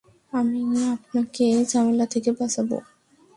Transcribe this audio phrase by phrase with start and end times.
[0.33, 0.61] আমি
[0.93, 2.77] আপনাকে ঝামেলা থেকে বাঁচাবো।